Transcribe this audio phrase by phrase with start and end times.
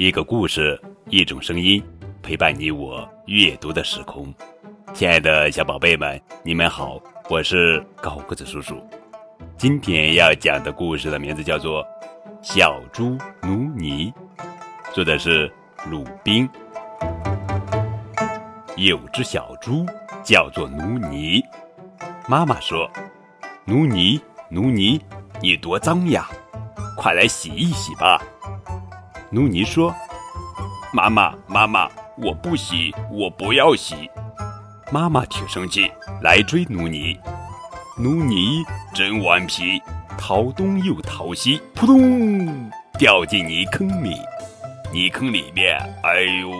[0.00, 1.84] 一个故事，一种声音，
[2.22, 4.34] 陪伴你我阅读的时空。
[4.94, 8.82] 亲爱的小宝贝们，你们好，我是高个子叔叔。
[9.58, 11.84] 今天要讲的故事的名字叫做
[12.40, 14.10] 《小猪努尼》，
[14.94, 15.52] 说的是
[15.90, 16.48] 鲁宾。
[18.78, 19.84] 有只小猪
[20.24, 21.44] 叫做努尼，
[22.26, 22.90] 妈妈说
[23.66, 24.98] ：“努尼，努尼，
[25.42, 26.26] 你多脏呀，
[26.96, 28.18] 快来洗一洗吧。”
[29.32, 29.94] 努尼说
[30.92, 34.10] ：“妈妈，妈妈，我不洗，我不要洗。”
[34.90, 35.88] 妈妈挺生气，
[36.20, 37.16] 来追努尼。
[37.96, 39.80] 努尼真顽皮，
[40.18, 44.16] 逃东又逃西，扑通掉进泥坑里。
[44.92, 46.50] 泥坑里面，哎呦，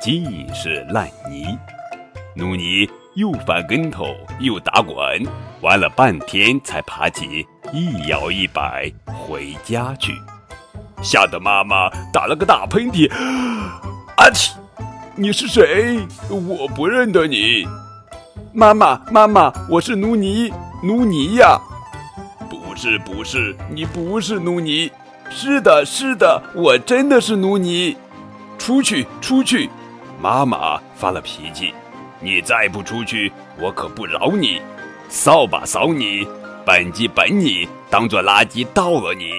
[0.00, 1.58] 尽是烂泥。
[2.34, 4.06] 努尼又翻跟头
[4.40, 4.96] 又打滚，
[5.60, 10.14] 玩了半天才爬起，一摇一摆回家去。
[11.02, 13.10] 吓得妈妈打了个大喷嚏，
[14.16, 14.52] 阿嚏！
[15.14, 15.98] 你是谁？
[16.28, 17.66] 我不认得你。
[18.52, 21.58] 妈妈，妈妈，我是努尼，努尼呀。
[22.48, 24.90] 不是，不是，你不是努尼。
[25.30, 27.96] 是的，是的，我真的是努尼。
[28.58, 29.70] 出去，出去！
[30.20, 31.72] 妈妈发了脾气，
[32.20, 34.60] 你再不出去，我可不饶你！
[35.08, 36.26] 扫把扫你，
[36.64, 39.32] 扳机扳你，当做垃圾倒了你。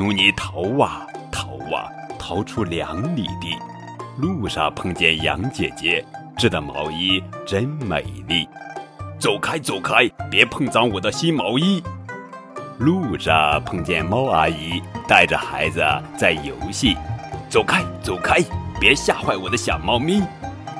[0.00, 1.84] 努尼逃啊逃啊，
[2.18, 3.54] 逃出两里地，
[4.16, 6.02] 路上碰见杨姐姐
[6.38, 8.48] 织的毛衣真美丽。
[9.18, 11.82] 走开走开，别碰脏我的新毛衣。
[12.78, 15.84] 路上碰见猫阿姨带着孩子
[16.16, 16.96] 在游戏，
[17.50, 18.38] 走开走开，
[18.80, 20.22] 别吓坏我的小猫咪。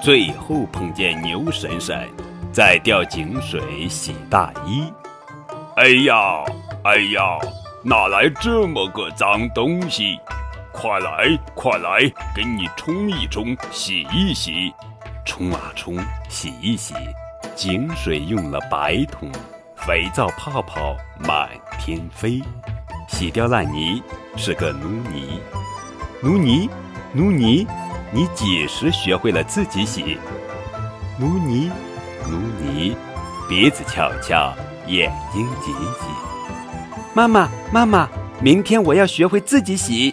[0.00, 2.04] 最后碰见牛婶婶
[2.52, 4.92] 在吊井水洗大衣。
[5.76, 6.42] 哎呀
[6.82, 7.38] 哎呀！
[7.86, 10.18] 哪来这么个脏东西？
[10.72, 12.00] 快来，快来，
[12.34, 14.72] 给你冲一冲，洗一洗，
[15.26, 15.98] 冲啊冲，
[16.30, 16.94] 洗一洗，
[17.54, 19.30] 井水用了百桶，
[19.76, 22.42] 肥皂泡泡满天飞，
[23.06, 24.02] 洗掉烂泥
[24.34, 25.38] 是个奴尼。
[26.22, 26.70] 奴尼，
[27.12, 27.66] 奴尼，
[28.10, 30.18] 你几时学会了自己洗？
[31.18, 31.70] 奴尼，
[32.26, 32.96] 奴尼，
[33.46, 34.54] 鼻子翘翘，
[34.86, 36.33] 眼睛挤挤。
[37.16, 38.08] 妈妈，妈妈，
[38.42, 40.12] 明天我要学会自己洗。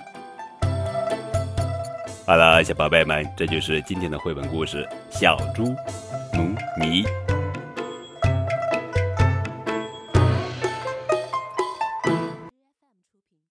[2.27, 4.87] 好了，小宝贝们，这就是今天的绘本故事
[5.19, 5.63] 《小猪
[6.33, 6.43] 努
[6.79, 7.03] 尼》。